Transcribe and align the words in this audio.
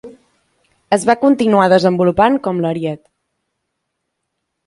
Es 0.95 1.03
va 1.09 1.15
continuar 1.25 1.67
desenvolupant 1.73 2.39
com 2.47 2.63
l'Ariete. 2.63 3.09